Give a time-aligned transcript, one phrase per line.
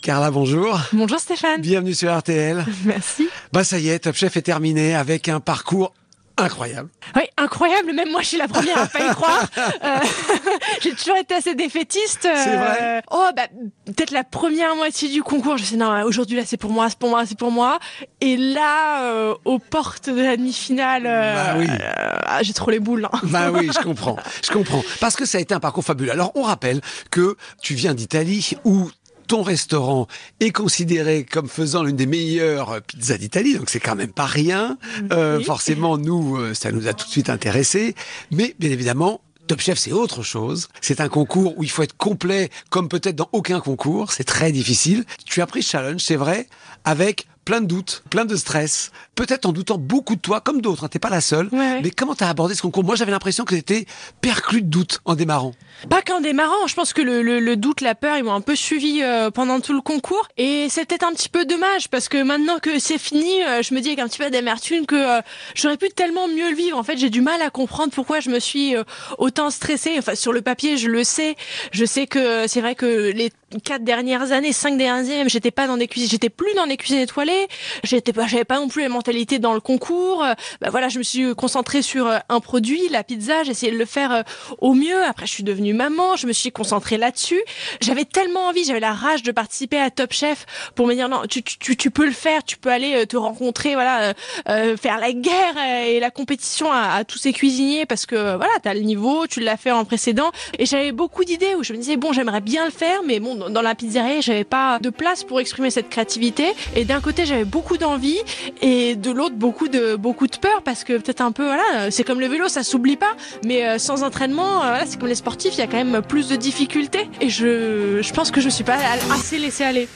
[0.00, 0.78] Carla, bonjour.
[0.92, 1.60] Bonjour Stéphane.
[1.60, 2.64] Bienvenue sur RTL.
[2.84, 3.28] Merci.
[3.52, 5.92] Bah ça y est, Top Chef est terminé avec un parcours
[6.40, 6.88] incroyable.
[7.16, 7.92] Oui, incroyable.
[7.92, 9.44] Même moi, je suis la première à pas y croire.
[9.82, 9.98] Euh,
[10.80, 12.26] J'ai toujours été assez défaitiste.
[12.26, 13.48] euh, C'est vrai Oh, bah,
[13.86, 15.56] peut-être la première moitié du concours.
[15.58, 17.80] Je sais, non, aujourd'hui, là, c'est pour moi, c'est pour moi, c'est pour moi.
[18.20, 21.66] Et là, euh, aux portes de la demi-finale, euh, Bah oui.
[21.68, 23.08] euh, ah, j'ai trop les boules.
[23.12, 23.18] hein.
[23.24, 24.84] Bah oui, je comprends, je comprends.
[25.00, 26.12] Parce que ça a été un parcours fabuleux.
[26.12, 28.88] Alors, on rappelle que tu viens d'Italie où
[29.28, 30.08] ton restaurant
[30.40, 34.78] est considéré comme faisant l'une des meilleures pizzas d'Italie, donc c'est quand même pas rien.
[35.12, 35.44] Euh, Oui.
[35.44, 37.94] Forcément, nous, euh, ça nous a tout de suite intéressés.
[38.32, 40.68] Mais bien évidemment, Top Chef, c'est autre chose.
[40.80, 44.12] C'est un concours où il faut être complet, comme peut-être dans aucun concours.
[44.12, 45.04] C'est très difficile.
[45.24, 46.48] Tu as pris challenge, c'est vrai,
[46.84, 50.84] avec plein de doutes, plein de stress, peut-être en doutant beaucoup de toi, comme d'autres.
[50.84, 51.48] Hein, T'es pas la seule.
[51.50, 51.80] Ouais, ouais.
[51.82, 52.84] Mais comment t'as abordé ce concours?
[52.84, 53.86] Moi, j'avais l'impression que t'étais
[54.20, 55.54] perclus de doutes en démarrant.
[55.88, 58.42] Pas qu'en démarrant, je pense que le, le, le doute, la peur, ils m'ont un
[58.42, 60.28] peu suivi euh, pendant tout le concours.
[60.36, 63.80] Et peut-être un petit peu dommage parce que maintenant que c'est fini, euh, je me
[63.80, 65.22] dis avec un petit peu d'amertume que euh,
[65.54, 66.76] j'aurais pu tellement mieux le vivre.
[66.76, 68.74] En fait, j'ai du mal à comprendre pourquoi je me suis
[69.16, 69.94] autant stressée.
[69.96, 71.34] Enfin, sur le papier, je le sais.
[71.72, 73.32] Je sais que c'est vrai que les
[73.64, 76.76] quatre dernières années, cinq dernières années, j'étais pas dans des cuisines, j'étais plus dans des
[76.76, 77.48] cuisines étoilées.
[77.82, 80.24] J'étais pas, j'avais pas non plus les mentalités dans le concours.
[80.60, 83.44] Bah voilà, je me suis concentrée sur euh, un produit, la pizza.
[83.44, 84.22] J'ai essayé de le faire euh,
[84.58, 85.02] au mieux.
[85.04, 86.16] Après, je suis devenue maman.
[86.16, 87.40] Je me suis concentrée là-dessus.
[87.80, 91.22] J'avais tellement envie, j'avais la rage de participer à Top Chef pour me dire non,
[91.28, 92.44] tu, tu, tu- peux le faire.
[92.44, 94.12] Tu peux aller euh, te rencontrer, voilà,
[94.48, 98.52] euh, faire la guerre et la compétition à, à tous ces cuisiniers parce que voilà,
[98.62, 100.30] t'as le niveau, tu l'as fait en précédent.
[100.58, 103.37] Et j'avais beaucoup d'idées où je me disais bon, j'aimerais bien le faire, mais bon,
[103.48, 106.46] dans- la pizzeria, j'avais pas de place pour exprimer cette créativité.
[106.76, 108.18] Et d'un côté, j'avais beaucoup d'envie
[108.62, 112.04] et de l'autre, beaucoup de beaucoup de peur parce que peut-être un peu voilà, c'est
[112.04, 115.14] comme le vélo, ça s'oublie pas, mais euh, sans entraînement, euh, voilà, c'est comme les
[115.14, 117.08] sportifs, il y a quand même plus de difficultés.
[117.20, 118.78] Et je je pense que je suis pas
[119.12, 119.88] assez laissé aller.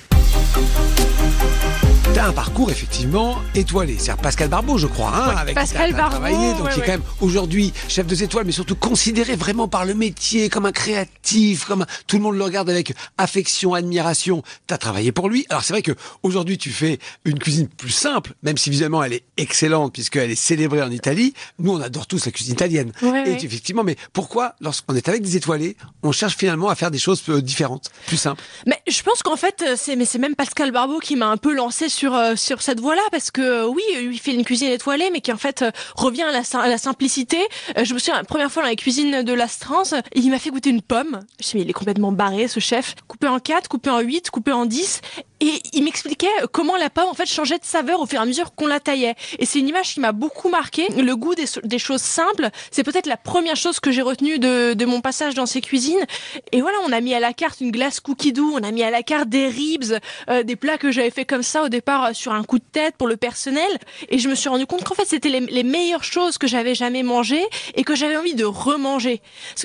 [2.24, 3.96] Un parcours effectivement étoilé.
[3.98, 6.80] C'est Pascal Barbeau, je crois, hein, Ouais, avec Pascal Barbeau, travaillé, donc ouais, qui est
[6.82, 6.86] ouais.
[6.86, 10.70] quand même aujourd'hui chef de étoiles, mais surtout considéré vraiment par le métier comme un
[10.70, 14.44] créatif, comme un- tout le monde le regarde avec affection, admiration.
[14.68, 15.46] T'as travaillé pour lui.
[15.50, 15.90] Alors c'est vrai que
[16.22, 20.36] aujourd'hui tu fais une cuisine plus simple, même si visuellement elle est excellente puisqu'elle est
[20.36, 21.34] célébrée en Italie.
[21.58, 22.92] Nous on adore tous la cuisine italienne.
[23.26, 27.00] Et effectivement, mais pourquoi lorsqu'on est avec des étoilés, on cherche finalement à faire des
[27.00, 28.44] choses euh, différentes, plus simples?
[28.68, 31.36] Mais je pense qu'en fait, euh, c'est mais c'est même Pascal Barbeau qui m'a un
[31.36, 34.68] peu lancé sur euh, sur cette voie-là parce que euh, oui, il fait une cuisine
[34.68, 37.38] étoilée, mais qui en fait euh, revient à la, simplicité.
[37.76, 40.70] Je me souviens la première fois dans la cuisine de l'Astrance, il m'a fait goûter
[40.70, 41.12] une pomme.
[41.12, 43.90] Je me suis dit, mais il est complètement barré ce chef, coupé en 4, coupé
[43.90, 45.00] en 8, coupé en 10
[45.42, 48.26] et il m'expliquait comment la pomme en fait changeait de saveur au fur et à
[48.26, 49.16] mesure qu'on la taillait.
[49.40, 50.86] Et c'est une image qui m'a beaucoup marqué.
[50.96, 55.00] Le goût des, choses simples, c'est peut-être la première chose que j'ai retenue de, mon
[55.00, 56.04] passage dans ces cuisines.
[56.52, 58.84] Et voilà, on a mis à la carte une glace cookie doux, on a mis
[58.84, 59.98] à la carte des ribs,
[60.30, 62.64] euh, des plats que j'avais fait comme ça au départ euh, sur un coup de
[62.70, 63.78] tête pour le personnel.
[64.10, 67.02] Et je me suis rendu compte qu'en fait c'était les, meilleures choses que j'avais jamais
[67.02, 67.44] mangées
[67.74, 69.22] et que j'avais envie de remanger.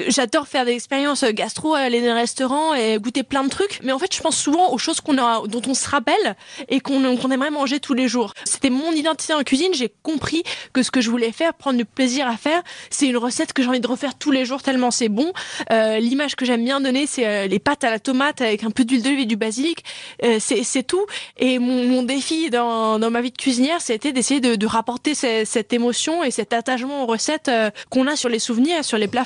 [0.07, 3.79] J'adore faire des expériences euh, gastro, aller dans les restaurants et goûter plein de trucs.
[3.83, 6.35] Mais en fait, je pense souvent aux choses qu'on a, dont on se rappelle
[6.69, 8.33] et qu'on qu'on aimerait manger tous les jours.
[8.45, 9.73] C'était mon identité en cuisine.
[9.73, 13.17] J'ai compris que ce que je voulais faire, prendre du plaisir à faire, c'est une
[13.17, 15.31] recette que j'ai envie de refaire tous les jours tellement c'est bon.
[15.71, 18.71] Euh, L'image que j'aime bien donner, c'est euh, les pâtes à la tomate avec un
[18.71, 19.83] peu d'huile d'olive et du basilic.
[20.23, 21.05] Euh, c'est tout.
[21.37, 26.23] Et mon, défi dans, ma vie de cuisinière, c'était d'essayer de, rapporter ce- cette émotion
[26.23, 27.51] et cet attachement aux recettes
[27.89, 29.25] qu'on a sur les souvenirs, sur les plats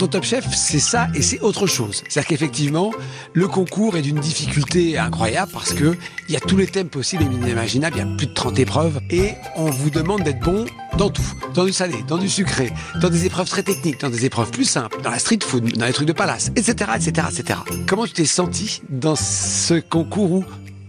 [0.00, 2.02] dans Top Chef, c'est ça et c'est autre chose.
[2.08, 2.90] C'est-à-dire qu'effectivement,
[3.34, 5.94] le concours est d'une difficulté incroyable parce que
[6.26, 8.58] il y a tous les thèmes possibles et inimaginables, il y a plus de 30
[8.58, 10.64] épreuves et on vous demande d'être bon
[10.96, 11.34] dans tout.
[11.52, 14.64] Dans du salé, dans du sucré, dans des épreuves très techniques, dans des épreuves plus
[14.64, 17.58] simples, dans la street food, dans les trucs de palace, etc., etc., etc.
[17.86, 20.44] Comment tu t'es senti dans ce concours où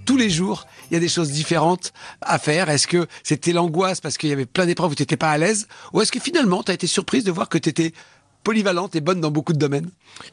[0.05, 1.91] tous les jours, il y a des choses différentes
[2.21, 2.69] à faire?
[2.69, 5.37] Est-ce que c'était l'angoisse parce qu'il y avait plein d'épreuves où tu n'étais pas à
[5.37, 5.67] l'aise?
[5.91, 7.91] Ou est-ce que finalement, tu as été surprise de voir que tu étais
[8.43, 9.89] polyvalente et bonne dans beaucoup de domaines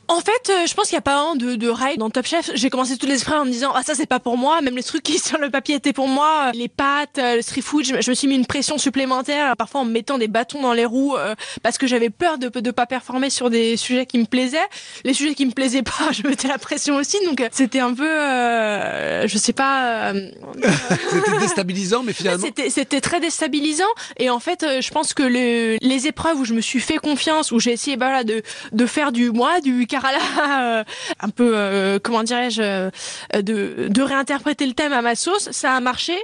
[0.08, 2.26] En fait, euh, je pense qu'il n'y a pas un de, de rail dans Top
[2.26, 2.50] Chef.
[2.54, 4.60] J'ai commencé tous les épreuves en me disant ah ça c'est pas pour moi.
[4.62, 6.52] Même les trucs qui sur le papier étaient pour moi.
[6.52, 9.56] Les pâtes, euh, le street food, je, me suis mis une pression supplémentaire.
[9.56, 12.48] Parfois en me mettant des bâtons dans les roues euh, parce que j'avais peur de
[12.48, 14.58] de pas performer sur des sujets qui me plaisaient.
[15.04, 17.18] Les sujets qui me plaisaient pas, je mettais la pression aussi.
[17.26, 20.12] Donc c'était un peu, euh, je sais pas.
[21.10, 22.46] c'était déstabilisant, mais finalement.
[22.68, 23.84] C'était très déstabilisant.
[24.16, 27.52] Et en fait, je pense que le, les épreuves où je me suis fait confiance,
[27.52, 30.18] où j'ai essayé bah, de, faire du moi, du carala,
[30.50, 30.84] euh,
[31.20, 32.90] un peu, euh, comment dirais-je, euh,
[33.34, 36.14] de, de réinterpréter le thème à ma sauce, ça a marché.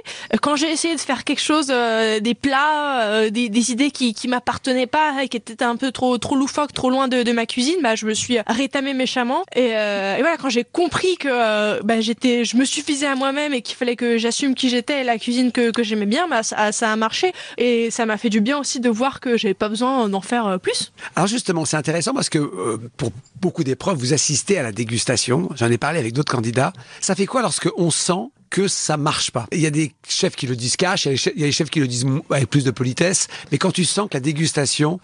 [0.41, 5.23] Quand j'ai essayé de faire quelque chose, des plats, des, idées qui, qui m'appartenaient pas,
[5.23, 8.05] et qui étaient un peu trop, trop loufoques, trop loin de, ma cuisine, bah, je
[8.05, 9.43] me suis rétamé méchamment.
[9.55, 13.61] Et, et voilà, quand j'ai compris que bah, j'étais, je me suffisais à moi-même et
[13.61, 16.71] qu'il fallait que j'assume qui j'étais et la cuisine que, que j'aimais bien, bah, ça,
[16.71, 17.33] ça a marché.
[17.57, 20.59] Et ça m'a fait du bien aussi de voir que j'avais pas besoin d'en faire
[20.61, 20.91] plus.
[21.15, 25.49] Alors justement, c'est intéressant parce que euh, pour beaucoup d'épreuves, vous assistez à la dégustation.
[25.55, 26.73] J'en ai parlé avec d'autres candidats.
[27.01, 29.47] Ça fait quoi lorsque on sent que ça marche pas?
[29.51, 31.79] Il y a des chefs qui le disent cash, il y a des chefs qui
[31.79, 34.99] le disent avec plus de politesse, mais quand tu sens que la dégustation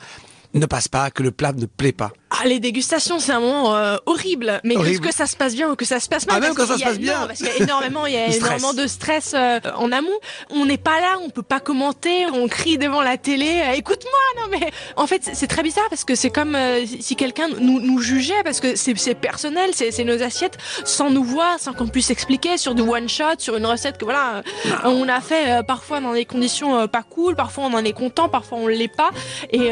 [0.53, 2.11] ne passe pas, que le plat ne plaît pas.
[2.33, 4.61] Ah, les dégustations, c'est un moment euh, horrible.
[4.63, 6.55] Mais est-ce que ça se passe bien ou que ça se passe mal Ah, même
[6.55, 7.27] quand ça se passe bien.
[7.27, 10.09] parce qu'il y a énormément, il y a énormément de stress euh, en amont.
[10.49, 13.61] On n'est pas là, on peut pas commenter, on crie devant la télé.
[13.67, 16.57] Euh, Écoute-moi, non mais en fait, c'est très bizarre parce que c'est comme
[17.01, 21.59] si quelqu'un nous, nous jugeait parce que c'est personnel, c'est nos assiettes sans nous voir,
[21.59, 24.41] sans qu'on puisse expliquer sur du one shot, sur une recette que voilà,
[24.85, 28.59] on a fait parfois dans des conditions pas cool, parfois on en est content, parfois
[28.59, 29.09] on l'est pas,
[29.51, 29.67] et,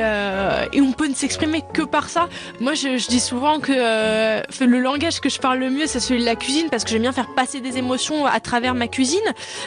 [0.74, 2.28] et on peut ne s'exprimer que par ça.
[2.60, 6.00] Moi, je, je dis souvent que euh, le langage que je parle le mieux, c'est
[6.00, 8.88] celui de la cuisine, parce que j'aime bien faire passer des émotions à travers ma
[8.88, 9.20] cuisine.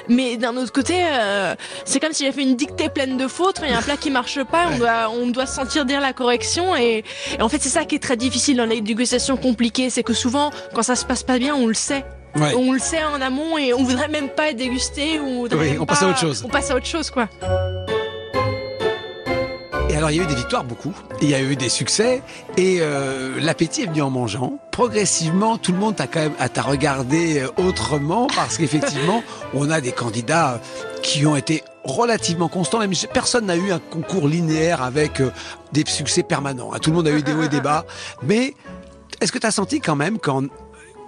[0.08, 3.61] Mais d'un autre côté, euh, c'est comme si j'avais fait une dictée pleine de fautes.
[3.62, 6.12] Il y a un plat qui marche pas, on doit, on doit sentir dire la
[6.12, 6.76] correction.
[6.76, 7.05] Et,
[7.40, 10.50] en fait, c'est ça qui est très difficile dans les dégustations compliquées, c'est que souvent,
[10.75, 12.05] quand ça se passe pas bien, on le sait.
[12.34, 15.20] On le sait en amont et on voudrait même pas être dégusté.
[15.20, 16.43] On, oui, on passe à autre chose.
[16.44, 17.29] On passe à autre chose, quoi.
[20.03, 20.93] Alors, il y a eu des victoires, beaucoup.
[21.21, 22.23] Il y a eu des succès.
[22.57, 24.59] Et euh, l'appétit est venu en mangeant.
[24.73, 29.23] Progressivement, tout le monde a quand même à t'a regardé euh, autrement parce qu'effectivement,
[29.55, 30.61] on a des candidats
[31.05, 32.81] qui ont été relativement constants.
[32.81, 35.31] Même personne n'a eu un concours linéaire avec euh,
[35.71, 36.73] des succès permanents.
[36.83, 37.87] Tout le monde a eu des hauts et des bas.
[38.25, 38.57] Mais
[39.21, 40.43] est-ce que tu as senti quand même quand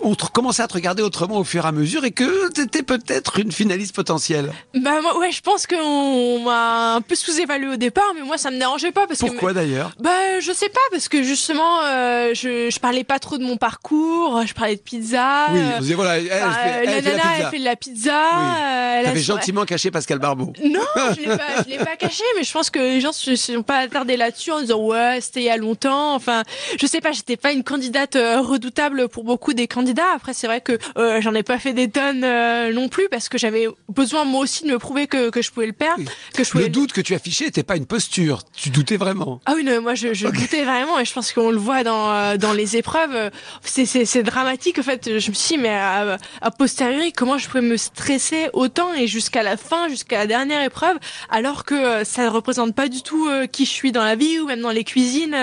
[0.04, 3.38] on commençait à te regarder autrement au fur et à mesure et que t'étais peut-être
[3.38, 4.52] une finaliste potentielle.
[4.74, 8.50] Bah moi, ouais, je pense qu'on m'a un peu sous-évalué au départ, mais moi ça
[8.50, 9.92] me dérangeait pas parce Pourquoi d'ailleurs?
[10.00, 13.56] Bah je sais pas parce que justement euh, je, je parlais pas trop de mon
[13.56, 15.46] parcours, je parlais de pizza.
[15.52, 18.20] Oui, vous dites, voilà, elle, bah, elle, la fait nana, elle fait de la pizza.
[18.36, 19.04] Oui.
[19.04, 20.52] T'avais gentiment caché Pascal Barbeau.
[20.62, 20.80] Non,
[21.16, 23.62] je l'ai pas, je l'ai pas caché, mais je pense que les gens se sont
[23.62, 26.14] pas attardés là-dessus en disant ouais c'était il y a longtemps.
[26.14, 26.42] Enfin,
[26.78, 29.94] je sais pas, j'étais pas une candidate euh, redoutable pour beaucoup des candidats.
[30.14, 33.29] Après c'est vrai que euh, j'en ai pas fait des tonnes euh, non plus parce
[33.29, 36.05] que j'avais besoin moi aussi de me prouver que, que je pouvais le perdre.
[36.35, 39.41] Que je le doute que tu affichais n'était pas une posture, tu doutais vraiment.
[39.46, 42.11] Ah oui, non, moi je, je doutais vraiment et je pense qu'on le voit dans,
[42.12, 43.31] euh, dans les épreuves.
[43.62, 45.19] C'est dramatique en fait.
[45.19, 49.06] Je me suis dit, mais à, à posteriori, comment je pouvais me stresser autant et
[49.06, 50.99] jusqu'à la fin, jusqu'à la dernière épreuve,
[51.31, 54.46] alors que ça ne représente pas du tout qui je suis dans la vie ou
[54.46, 55.37] même dans les cuisines.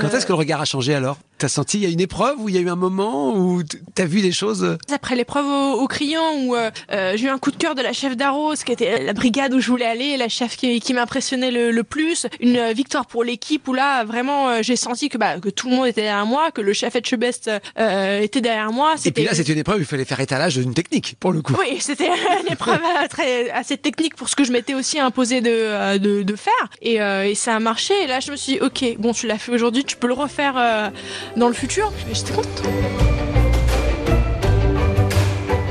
[0.00, 1.18] Quand est-ce que le regard a changé alors?
[1.42, 3.64] T'as senti, il y a une épreuve où il y a eu un moment où
[3.96, 4.78] t'as vu des choses euh?
[4.92, 7.82] Après l'épreuve au, au, crayon où euh, euh, j'ai eu un coup de cœur de
[7.82, 10.94] la chef d'Arros, qui était la brigade où je voulais aller, la chef qui, qui
[10.94, 12.28] m'impressionnait le, le, plus.
[12.38, 15.88] Une victoire pour l'équipe où là, vraiment, j'ai senti que, bah, que tout le monde
[15.88, 18.94] était derrière moi, que le chef Etchebest euh, était derrière moi.
[19.04, 21.42] Et puis là, c'était une épreuve où il fallait faire étalage d'une technique, pour le
[21.42, 21.56] coup.
[21.58, 22.06] Oui, c'était
[22.46, 22.78] une épreuve
[23.10, 26.68] très, assez technique pour ce que je m'étais aussi imposé de, de, de faire.
[26.82, 27.94] Et, et, ça a marché.
[28.04, 30.14] Et là, je me suis dit, ok, bon, tu l'as fait aujourd'hui, tu peux le
[30.14, 30.92] refaire
[31.36, 31.92] dans le futur.
[32.12, 32.62] J'étais contente.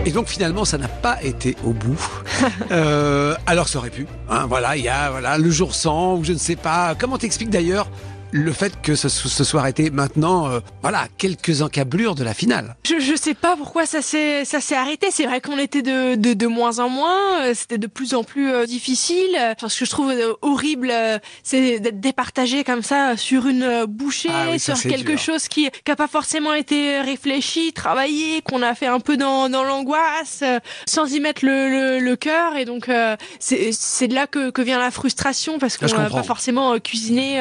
[0.05, 1.99] Et donc finalement, ça n'a pas été au bout.
[2.71, 4.07] euh, alors ça aurait pu.
[4.29, 6.95] Hein, voilà, il y a voilà le jour sans ou je ne sais pas.
[6.97, 7.89] Comment t'expliques d'ailleurs
[8.31, 12.75] le fait que ce, ce soit arrêté maintenant, euh, voilà, quelques encablures de la finale.
[12.85, 15.07] Je, je sais pas pourquoi ça s'est ça s'est arrêté.
[15.11, 17.41] C'est vrai qu'on était de, de, de moins en moins.
[17.41, 19.37] Euh, c'était de plus en plus euh, difficile.
[19.37, 20.93] Enfin, ce que je trouve horrible,
[21.43, 25.91] c'est d'être départagé comme ça sur une bouchée, ah oui, sur quelque chose qui qui
[25.91, 30.43] a pas forcément été réfléchi, travaillé, qu'on a fait un peu dans dans l'angoisse,
[30.87, 32.55] sans y mettre le le, le cœur.
[32.55, 32.89] Et donc
[33.39, 37.37] c'est c'est de là que que vient la frustration parce qu'on n'a pas forcément cuisiné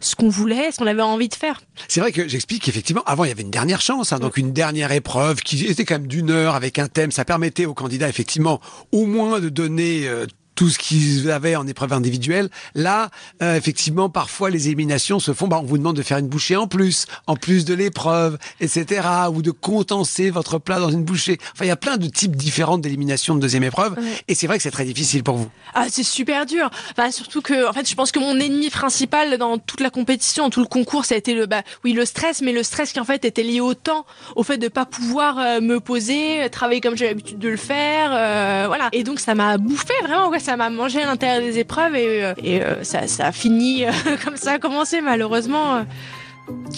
[0.00, 1.60] ce qu'on voulait, ce qu'on avait envie de faire.
[1.88, 4.52] C'est vrai que j'explique qu'effectivement, avant, il y avait une dernière chance, hein, donc une
[4.52, 7.10] dernière épreuve qui était quand même d'une heure avec un thème.
[7.10, 8.60] Ça permettait aux candidats, effectivement,
[8.92, 12.48] au moins de donner euh, tout ce qu'ils avaient en épreuve individuelle.
[12.74, 13.10] Là,
[13.42, 15.48] euh, effectivement, parfois les éliminations se font.
[15.48, 19.06] Bah, on vous demande de faire une bouchée en plus, en plus de l'épreuve, etc.,
[19.32, 21.38] ou de condenser votre plat dans une bouchée.
[21.52, 23.96] Enfin, il y a plein de types différents d'élimination de deuxième épreuve,
[24.28, 25.48] et c'est vrai que c'est très difficile pour vous.
[25.74, 26.70] Ah, c'est super dur.
[26.92, 30.50] Enfin, surtout que, en fait, je pense que mon ennemi principal dans toute la compétition,
[30.50, 33.00] tout le concours, ça a été le, bah, oui, le stress, mais le stress qui
[33.00, 34.06] en fait était lié au temps,
[34.36, 38.10] au fait de pas pouvoir euh, me poser, travailler comme j'ai l'habitude de le faire,
[38.12, 38.88] euh, voilà.
[38.92, 40.38] Et donc ça m'a bouffé vraiment, quoi.
[40.44, 43.86] Ça m'a mangé à l'intérieur des épreuves et, euh, et euh, ça, ça a fini
[43.86, 43.90] euh,
[44.24, 45.84] comme ça a commencé malheureusement.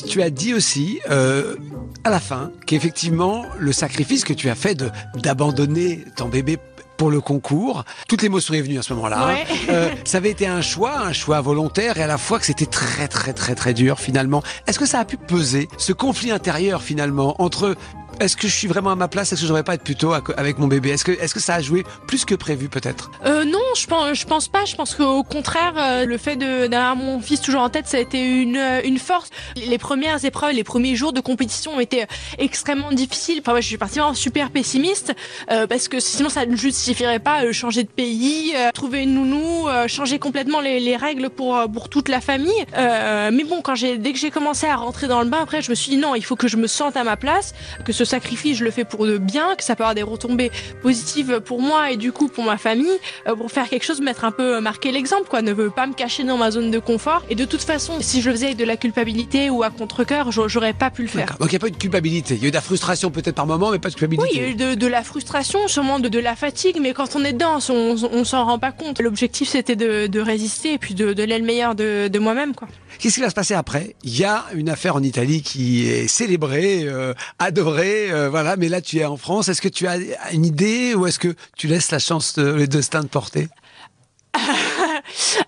[0.08, 1.56] Tu as dit aussi euh,
[2.04, 6.58] à la fin qu'effectivement le sacrifice que tu as fait de d'abandonner ton bébé
[6.96, 9.28] pour le concours, toutes les mots sont venues à ce moment-là.
[9.28, 9.34] hein.
[9.68, 12.64] Euh, ça avait été un choix, un choix volontaire, et à la fois que c'était
[12.64, 14.42] très très très très dur finalement.
[14.66, 17.74] Est-ce que ça a pu peser ce conflit intérieur finalement entre
[18.20, 20.12] est-ce que je suis vraiment à ma place, est-ce que je devrais pas être plutôt
[20.12, 20.90] avec mon bébé?
[20.90, 23.10] Est-ce que est-ce que ça a joué plus que prévu peut-être?
[23.24, 24.64] Euh, non, je pense, je pense pas.
[24.64, 28.00] Je pense qu'au contraire, euh, le fait d'avoir mon fils toujours en tête, ça a
[28.00, 29.30] été une, euh, une force.
[29.56, 32.06] Les premières épreuves, les premiers jours de compétition ont été
[32.38, 33.38] extrêmement difficiles.
[33.40, 35.12] Enfin, moi, je suis partie vraiment super pessimiste
[35.68, 40.60] parce que sinon, ça ne justifierait pas changer de pays, trouver une nounou, changer complètement
[40.60, 42.64] les, les règles pour pour toute la famille.
[42.74, 45.74] Mais bon, quand dès que j'ai commencé à rentrer dans le bain, après, je me
[45.74, 47.54] suis dit non, il faut que je me sente à ma place,
[47.84, 50.50] que ce sacrifice, je le fais pour de bien, que ça peut avoir des retombées
[50.82, 52.86] positives pour moi et du coup pour ma famille,
[53.28, 55.86] euh, pour faire quelque chose, mettre un peu euh, marquer l'exemple, quoi, ne veut pas
[55.86, 57.22] me cacher dans ma zone de confort.
[57.30, 60.32] Et de toute façon, si je le faisais avec de la culpabilité ou à contre-cœur,
[60.32, 61.36] j'a- j'aurais pas pu le faire.
[61.40, 62.34] Donc il n'y a pas eu de culpabilité.
[62.34, 64.28] Il y a eu de la frustration peut-être par moment, mais pas de culpabilité.
[64.28, 66.92] Oui, il y a eu de, de la frustration, sûrement de, de la fatigue, mais
[66.92, 69.00] quand on est dedans, on, on s'en rend pas compte.
[69.00, 72.68] L'objectif, c'était de, de résister et puis de donner le meilleur de, de moi-même, quoi.
[72.98, 73.94] Qu'est-ce qui va se passer après?
[74.04, 78.56] Il y a une affaire en Italie qui est célébrée, euh, adorée, euh, voilà.
[78.56, 79.48] Mais là, tu es en France.
[79.48, 79.98] Est-ce que tu as
[80.32, 83.48] une idée ou est-ce que tu laisses la chance, de, le destin de porter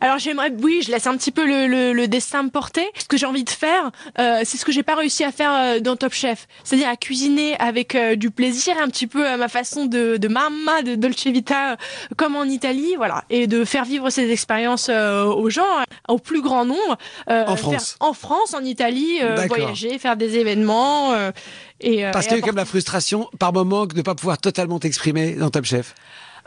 [0.01, 2.87] Alors j'aimerais, oui, je laisse un petit peu le, le, le destin me porter.
[2.99, 5.53] Ce que j'ai envie de faire, euh, c'est ce que j'ai pas réussi à faire
[5.55, 9.37] euh, dans Top Chef, c'est-à-dire à cuisiner avec euh, du plaisir, un petit peu à
[9.37, 11.77] ma façon de, de mamma, de Dolce Vita, euh,
[12.17, 16.19] comme en Italie, voilà, et de faire vivre ces expériences euh, aux gens, euh, au
[16.19, 16.99] plus grand nombre.
[17.31, 17.97] euh, En faire- France.
[18.01, 21.13] En France, en Italie, euh, voyager, faire des événements.
[21.13, 21.31] euh,
[21.81, 24.15] et, euh, Parce qu'il y a quand même la frustration par moment de ne pas
[24.15, 25.95] pouvoir totalement t'exprimer dans Top Chef.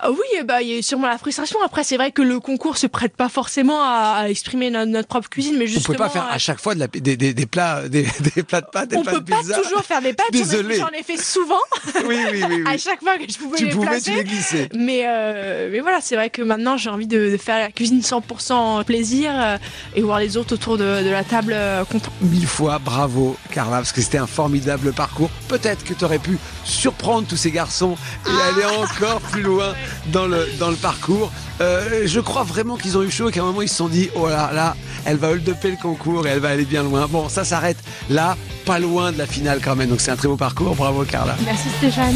[0.03, 1.59] Ah oui, bah, il y a sûrement la frustration.
[1.63, 5.07] Après, c'est vrai que le concours se prête pas forcément à, à exprimer no- notre
[5.07, 5.95] propre cuisine, mais On justement.
[5.97, 8.43] peut pas faire euh, à chaque fois de la, des, des, des plats, des, des
[8.43, 10.25] plats de pâtes, des on plats peut de pas toujours faire des pâtes.
[10.31, 10.75] Désolé.
[10.75, 11.59] J'en ai fait souvent,
[12.05, 12.63] Oui, oui, oui.
[12.65, 14.69] à chaque fois que je pouvais Tu les pouvais, tu les glissais.
[14.73, 17.99] Mais, euh, mais voilà, c'est vrai que maintenant j'ai envie de, de faire la cuisine
[18.01, 19.57] 100% plaisir euh,
[19.95, 22.11] et voir les autres autour de, de la table euh, contents.
[22.21, 25.29] Mille fois bravo, Carla, parce que c'était un formidable parcours.
[25.47, 29.73] Peut-être que tu aurais pu surprendre tous ces garçons et aller encore plus loin
[30.07, 31.31] dans le, dans le parcours.
[31.59, 33.87] Euh, je crois vraiment qu'ils ont eu chaud et qu'à un moment ils se sont
[33.87, 37.07] dit oh là là, elle va hold le concours et elle va aller bien loin.
[37.07, 37.77] Bon, ça s'arrête
[38.09, 39.89] là, pas loin de la finale quand même.
[39.89, 40.75] Donc c'est un très beau parcours.
[40.75, 41.35] Bravo, Carla.
[41.45, 42.15] Merci Stéphane.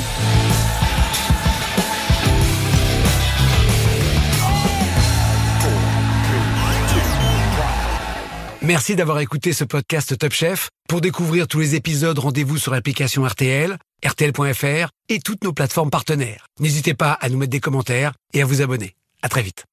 [8.65, 10.69] Merci d'avoir écouté ce podcast Top Chef.
[10.89, 16.47] Pour découvrir tous les épisodes, rendez-vous sur l'application RTL, RTL.fr et toutes nos plateformes partenaires.
[16.59, 18.95] N'hésitez pas à nous mettre des commentaires et à vous abonner.
[19.21, 19.65] À très vite.